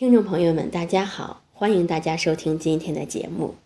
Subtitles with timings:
[0.00, 3.56] 听众朋友们，大家好，欢迎大家收听今天的节目。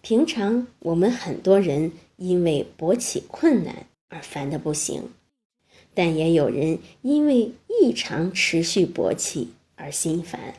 [0.00, 5.10] 平常我们很多人因为勃起困难而烦得不行，
[5.94, 10.54] 但也有人因为异常持续勃起而心烦。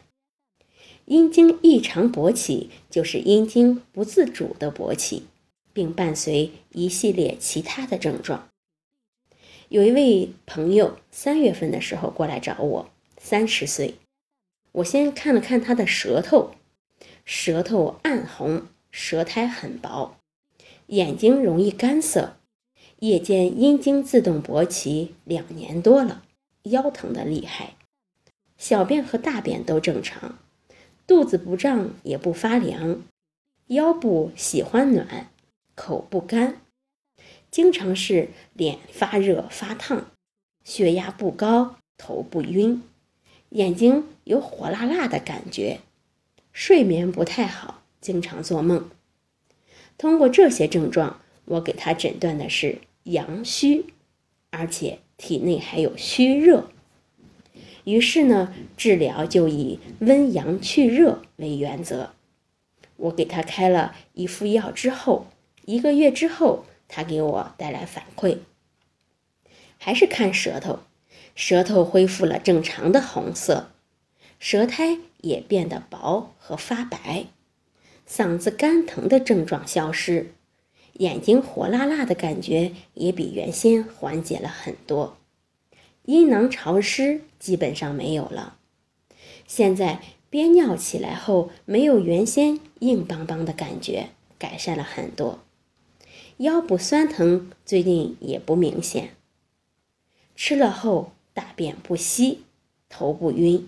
[1.06, 5.24] 阴茎异常勃起就是阴茎不自主的勃起，
[5.72, 8.50] 并伴随一系列其他的症状。
[9.70, 13.94] 有一位朋友三月份的时候过来找我，三十岁。
[14.80, 16.52] 我先看了看他的舌头，
[17.26, 20.18] 舌头暗红，舌苔很薄，
[20.88, 22.38] 眼睛容易干涩，
[23.00, 26.24] 夜间阴茎自动勃起两年多了，
[26.64, 27.76] 腰疼的厉害，
[28.58, 30.40] 小便和大便都正常，
[31.06, 33.04] 肚子不胀也不发凉，
[33.68, 35.30] 腰部喜欢暖，
[35.76, 36.62] 口不干，
[37.52, 40.10] 经常是脸发热发烫，
[40.64, 42.82] 血压不高，头不晕。
[43.50, 45.80] 眼睛有火辣辣的感觉，
[46.54, 48.90] 睡眠不太好，经常做梦。
[49.98, 53.86] 通过这些症状，我给他诊断的是阳虚，
[54.52, 56.70] 而且体内还有虚热。
[57.86, 62.14] 于是呢，治疗就以温阳去热为原则。
[62.98, 65.26] 我给他开了一副药之后，
[65.66, 68.38] 一个月之后，他给我带来反馈，
[69.80, 70.80] 还是看舌头。
[71.42, 73.70] 舌头恢复了正常的红色，
[74.40, 77.28] 舌苔也变得薄和发白，
[78.06, 80.34] 嗓子干疼的症状消失，
[80.96, 85.18] 眼睛火辣辣的感觉也比原先缓解了很多，
[86.04, 88.58] 阴囊潮湿基本上没有了，
[89.48, 95.40] 现在憋尿起来后没有原先硬邦邦的感觉，改善了很多，
[96.40, 99.12] 腰部酸疼最近也不明显，
[100.36, 101.14] 吃了后。
[101.60, 102.46] 便不稀，
[102.88, 103.68] 头不晕，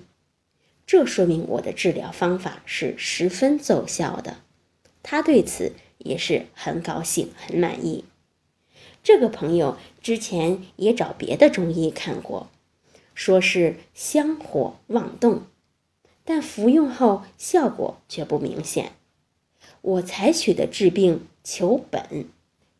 [0.88, 4.38] 这说明我的治疗方法是十分奏效的。
[5.04, 8.06] 他对此也是很高兴、很满意。
[9.04, 12.50] 这个朋友之前也找别的中医看过，
[13.14, 15.42] 说是香火妄动，
[16.24, 18.94] 但服用后效果却不明显。
[19.82, 22.30] 我采取的治病求本、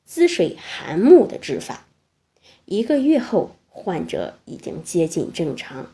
[0.06, 1.86] 滋水涵木的治法，
[2.64, 3.58] 一个月后。
[3.74, 5.88] 患者已经接近正常。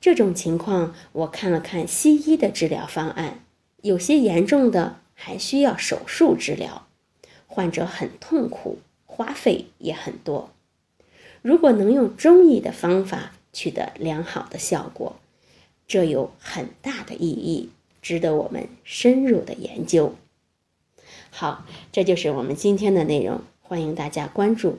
[0.00, 3.40] 这种情况，我看了看西医的治疗方案，
[3.82, 6.86] 有些严重的还需要手术治疗，
[7.46, 10.50] 患者很痛苦，花费也很多。
[11.42, 15.16] 如果能用中医的方法取得良好的效果，
[15.88, 17.70] 这有很大的意义，
[18.00, 20.14] 值得我们深入的研究。
[21.30, 24.78] 好，这就是我们今天的内容，欢迎大家关注。